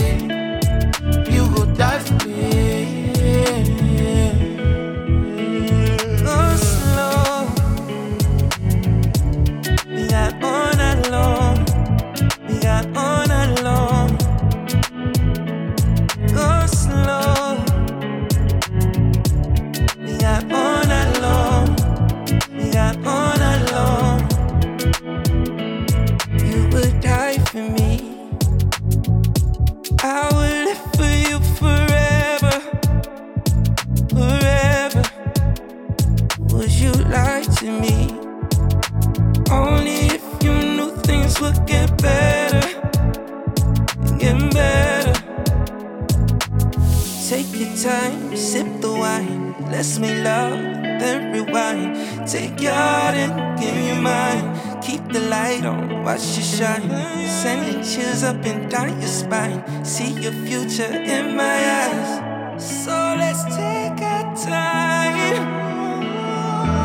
[49.82, 50.02] Wine.
[50.02, 50.60] Let's love,
[51.00, 52.28] then rewind.
[52.28, 54.82] Take your heart and give me mine.
[54.82, 56.90] Keep the light on, watch it shine.
[57.28, 59.64] Sending chills up and down your spine.
[59.84, 62.22] See your future in my eyes.
[62.62, 65.48] So let's take our time.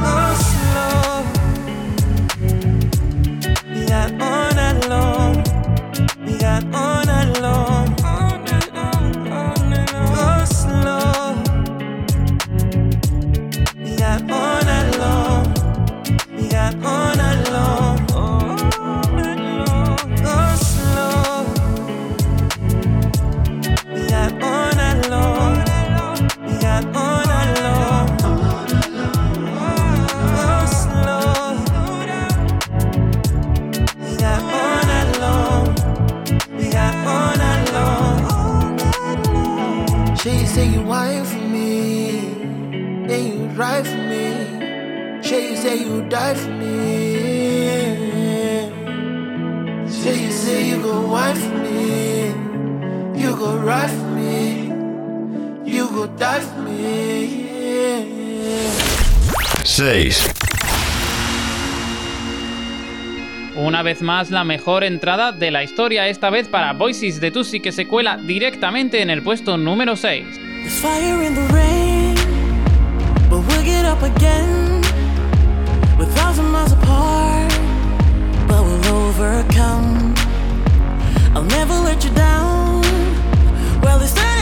[0.05, 1.23] Oh, Slow.
[3.75, 5.45] We got all night long.
[6.25, 6.96] We got all
[46.09, 46.67] die for me.
[49.89, 52.35] Say you say you go wife for me.
[53.15, 54.71] You go ride for me.
[55.65, 57.47] You go die for me.
[59.65, 60.33] 6.
[63.57, 67.61] Una vez más, la mejor entrada de la historia, esta vez para Voices de Tusi,
[67.61, 70.27] que se cuela directamente en el puesto número 6.
[70.63, 72.15] There's fire in the rain,
[73.31, 74.86] but we'll get up again.
[76.07, 77.51] We're thousand miles apart,
[78.47, 80.15] but we'll overcome.
[81.35, 82.83] I'll never let you down.
[83.83, 84.36] Well, they're turning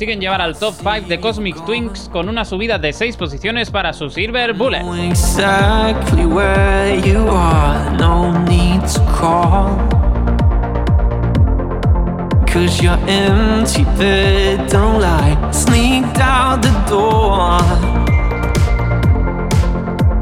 [0.00, 3.92] Consiguen llevar al top 5 de Cosmic Twins con una subida de 6 posiciones para
[3.92, 4.80] su Silver Bullet.
[12.46, 15.36] Cause your empty bed don't lie.
[15.52, 17.58] Sneaked out the door.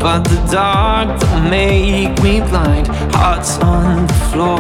[0.01, 2.89] But the dark don't make me blind.
[3.15, 4.59] Hearts on the floor.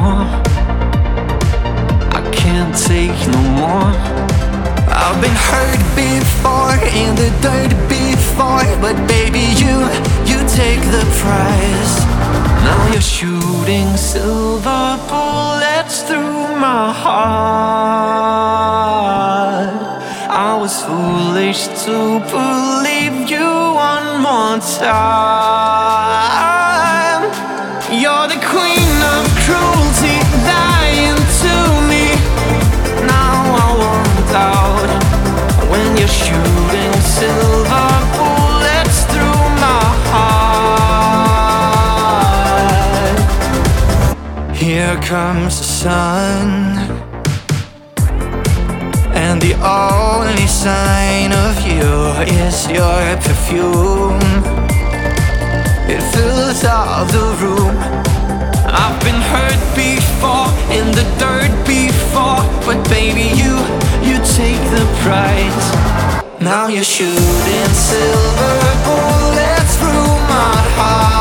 [2.15, 4.18] I can't take no more.
[5.01, 9.77] I've been hurt before, in the dirt before, but baby, you,
[10.31, 11.95] you take the prize.
[12.67, 18.19] Now you're shooting silver bullets through my heart.
[20.31, 23.49] I was foolish to believe you
[23.89, 26.28] one more time.
[45.09, 46.51] comes the sun.
[49.15, 51.89] And the only sign of you
[52.45, 54.21] is your perfume.
[55.89, 57.75] It fills all the room.
[58.69, 62.45] I've been hurt before, in the dirt before.
[62.67, 63.55] But baby you,
[64.05, 65.69] you take the prize
[66.39, 71.18] Now you're shooting silver bullets through my heart.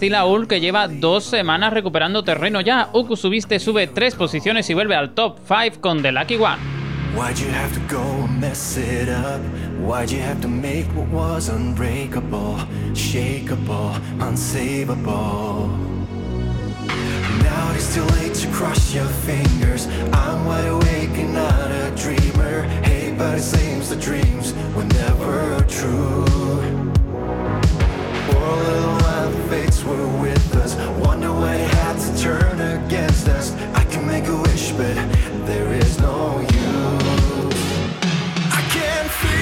[0.00, 2.88] Castilla Ul que lleva dos semanas recuperando terreno ya.
[2.94, 6.56] Uku subiste sube tres posiciones y vuelve al top 5 con The Lucky One.
[7.14, 9.42] Why'd you have to go and mess it up?
[9.78, 12.56] Why'd you have to make what was unbreakable,
[12.94, 15.68] shakeable, unsavable?
[17.42, 19.86] Now it's too late to cross your fingers.
[20.14, 22.62] I'm wide awake and not a dreamer.
[22.84, 26.24] Hey, but it seems the dreams were never true.
[28.34, 28.99] Or
[29.50, 30.76] fates were with us.
[31.04, 33.52] Wonder what had to turn against us.
[33.74, 34.94] I can make a wish but
[35.44, 37.62] there is no use.
[38.58, 39.40] I can feel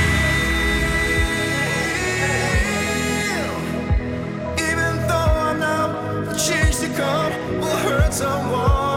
[4.68, 5.52] Even though I
[6.24, 8.87] the change to come will hurt someone.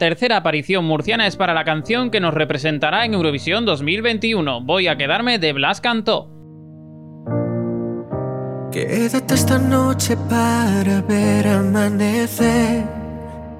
[0.00, 4.62] tercera aparición murciana es para la canción que nos representará en Eurovisión 2021.
[4.62, 6.30] Voy a quedarme de Blas Cantó.
[8.72, 12.84] Quédate esta noche para ver amanecer,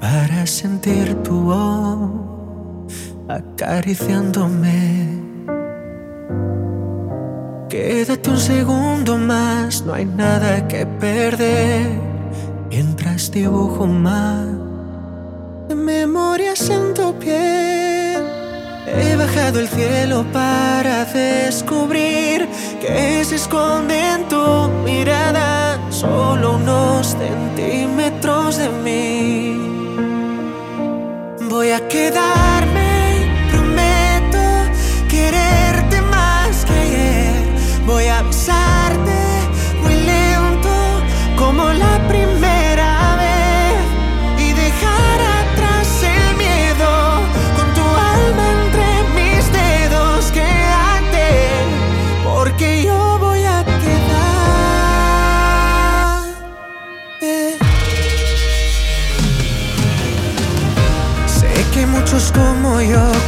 [0.01, 5.21] para sentir tu voz acariciándome.
[7.69, 11.87] Quédate un segundo más, no hay nada que perder,
[12.71, 14.60] mientras dibujo más
[16.61, 18.21] siento bien.
[18.87, 22.49] He bajado el cielo para descubrir
[22.81, 29.57] que se esconde en tu mirada solo unos centímetros de mí.
[31.49, 32.91] Voy a quedarme,
[33.51, 34.45] prometo
[35.09, 37.43] quererte más que ayer.
[37.87, 38.60] Voy a besar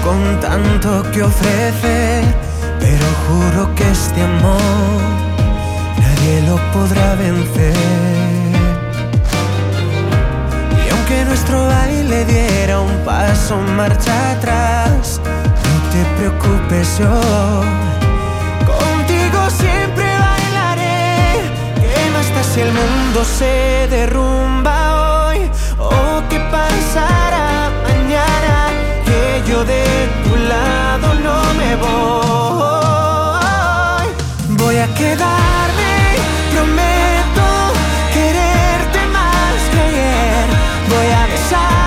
[0.02, 2.24] con tanto que ofrecer,
[2.80, 5.00] pero juro que este amor
[5.98, 7.74] nadie lo podrá vencer.
[10.84, 17.20] Y aunque nuestro baile diera un paso marcha atrás, no te preocupes yo.
[18.66, 21.42] Contigo siempre bailaré.
[21.80, 25.50] ¿Qué más da si el mundo se derrumba hoy?
[25.78, 27.46] ¿O qué pasará?
[27.46, 27.51] Que
[29.48, 29.84] yo de
[30.24, 31.92] tu lado no me voy.
[34.48, 36.16] Voy a quedarme,
[36.52, 37.48] prometo
[38.12, 40.46] quererte más que ayer.
[40.88, 41.81] Voy a besarte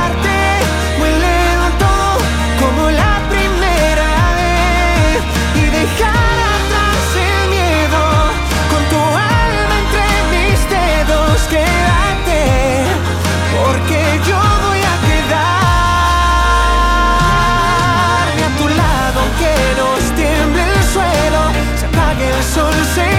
[22.58, 23.15] apague el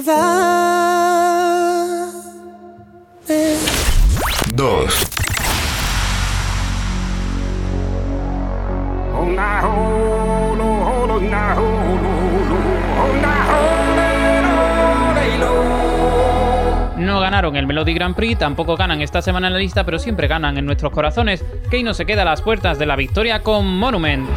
[0.00, 0.38] voy a quedar.
[4.54, 5.10] 2.
[16.98, 20.28] No ganaron el Melody Grand Prix, tampoco ganan esta semana en la lista, pero siempre
[20.28, 21.44] ganan en nuestros corazones.
[21.70, 24.28] Kane no se queda a las puertas de la victoria con Monument.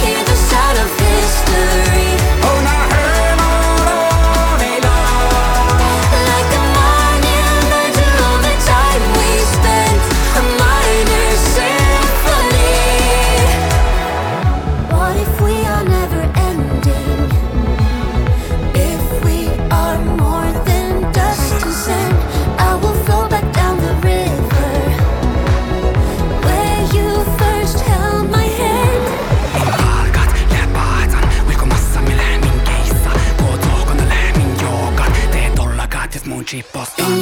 [0.00, 2.11] Hear the sound of history.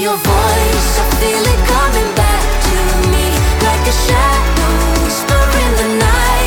[0.01, 2.78] Your voice, I feel it coming back to
[3.12, 3.27] me
[3.60, 4.72] like a shadow
[5.05, 6.39] whisper in the night,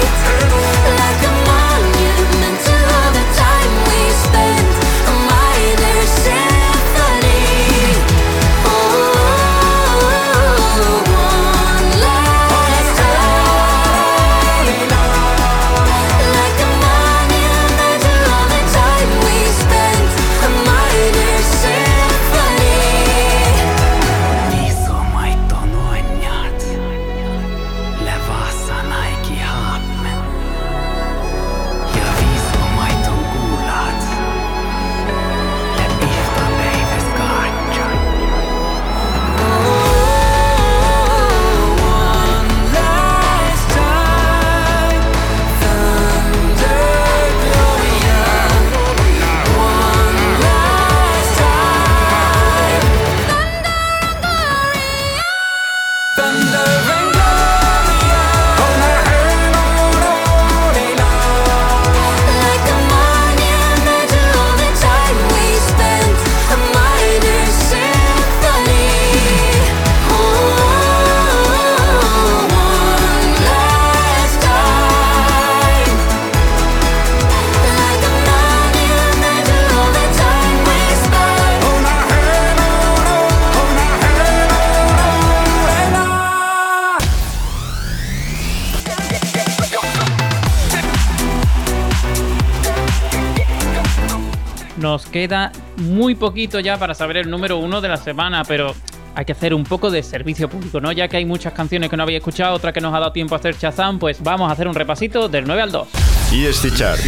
[95.14, 98.74] queda muy poquito ya para saber el número uno de la semana, pero
[99.16, 100.92] hay que hacer un poco de servicio público, ¿no?
[100.92, 103.36] Ya que hay muchas canciones que no había escuchado, otra que nos ha dado tiempo
[103.36, 105.88] a hacer Shazam, pues vamos a hacer un repasito del 9 al 2.
[106.34, 107.00] ESC Chart.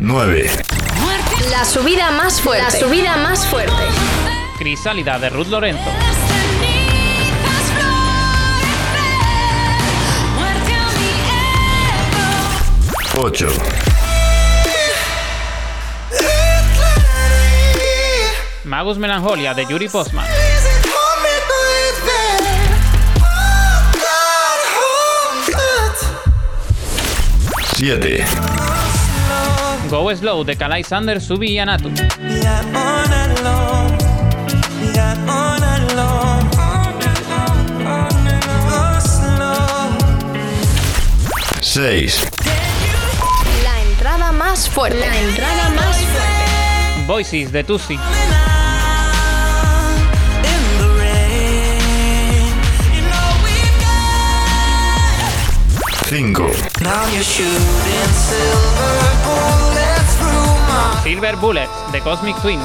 [0.00, 0.50] 9.
[1.52, 2.64] La subida más fuerte.
[2.64, 3.72] La subida más fuerte.
[4.58, 5.90] Crisálida de Ruth Lorenzo.
[13.16, 13.89] 8.
[18.70, 20.24] Magus Melanjolia de Yuri Postman.
[27.74, 28.24] Siete.
[29.90, 31.90] Go Slow de Kalai Sander, Subi y Anatu.
[41.60, 42.24] Seis.
[43.64, 45.00] La entrada más fuerte.
[45.00, 47.06] La entrada más fuerte.
[47.08, 47.98] Voices de Tusi.
[56.10, 56.50] Cinco.
[61.04, 62.64] Silver Bullets de Cosmic Twins.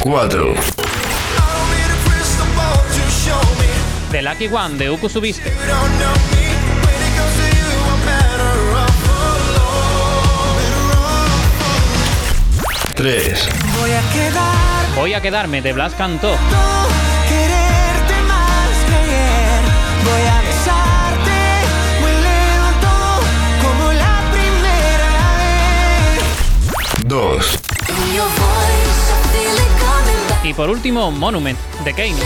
[0.00, 0.54] Cuatro.
[4.12, 5.52] The Lucky One de Uku Subiste.
[12.96, 13.46] Tres.
[13.78, 16.34] Voy a quedar, Voy a quedarme de Blas Cantó.
[27.04, 27.58] Dos.
[30.42, 32.16] Y por último, Monument de Kane.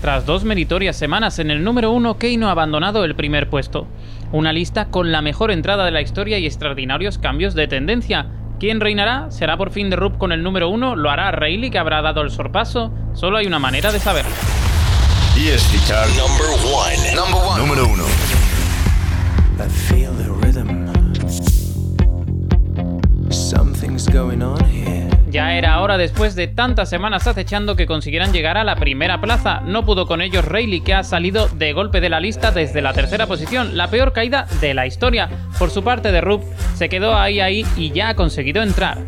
[0.00, 3.86] Tras dos meritorias semanas en el número uno, Keino ha abandonado el primer puesto.
[4.30, 8.26] Una lista con la mejor entrada de la historia y extraordinarios cambios de tendencia.
[8.60, 9.30] ¿Quién reinará?
[9.30, 10.96] ¿Será por fin de Rup con el número uno?
[10.96, 12.92] ¿Lo hará Rayleigh que habrá dado el sorpaso?
[13.14, 14.30] Solo hay una manera de saberlo.
[17.14, 17.58] Number one.
[17.58, 18.04] Número uno.
[19.58, 20.88] I feel the rhythm.
[23.30, 24.87] Something's going on here.
[25.30, 29.60] Ya era hora después de tantas semanas acechando que consiguieran llegar a la primera plaza.
[29.60, 32.94] No pudo con ellos Rayleigh que ha salido de golpe de la lista desde la
[32.94, 35.28] tercera posición, la peor caída de la historia.
[35.58, 36.42] Por su parte de Rup
[36.74, 38.98] se quedó ahí ahí y ya ha conseguido entrar.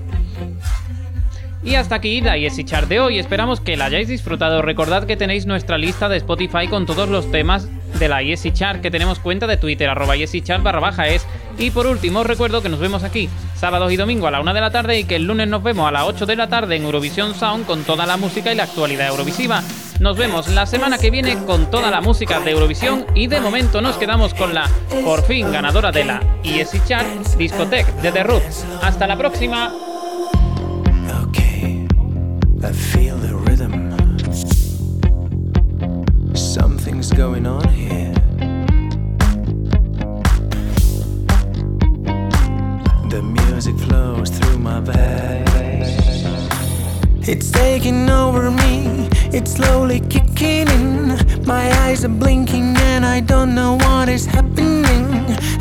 [1.63, 4.63] Y hasta aquí la ESI Chart de hoy, esperamos que la hayáis disfrutado.
[4.63, 7.69] Recordad que tenéis nuestra lista de Spotify con todos los temas
[7.99, 11.27] de la ESI Chart, que tenemos cuenta de Twitter, arroba ESI Chart barra baja es.
[11.59, 14.55] Y por último, os recuerdo que nos vemos aquí sábados y domingo a la 1
[14.55, 16.77] de la tarde y que el lunes nos vemos a las 8 de la tarde
[16.77, 19.63] en Eurovisión Sound con toda la música y la actualidad eurovisiva.
[19.99, 23.83] Nos vemos la semana que viene con toda la música de Eurovisión y de momento
[23.83, 24.71] nos quedamos con la
[25.05, 27.07] por fin ganadora de la ESI Chart,
[27.37, 28.65] Discotech de The Roots.
[28.83, 29.71] Hasta la próxima.
[33.51, 33.80] Rhythm.
[37.03, 38.13] Something's going on here.
[43.09, 45.49] The music flows through my veins.
[47.27, 51.17] It's taking over me, it's slowly kicking in.
[51.47, 55.07] My eyes are blinking and I don't know what is happening.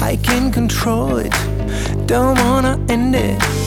[0.01, 1.31] I can't control it,
[2.05, 3.58] don't wanna end it.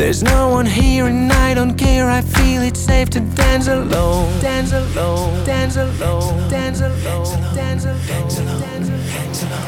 [0.00, 2.08] There's no one here and I don't care.
[2.08, 4.40] I feel it's safe to dance alone.
[4.40, 5.44] Dance alone.
[5.44, 6.48] Dance alone.
[6.48, 7.54] Dance alone.
[7.54, 8.16] Dance alone.
[8.16, 8.60] Dance alone.
[8.62, 9.60] Dance alone.